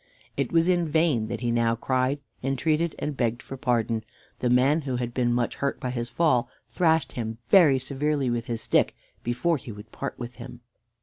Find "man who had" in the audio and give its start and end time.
4.49-5.13